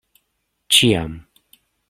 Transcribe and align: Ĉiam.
Ĉiam. 0.77 1.15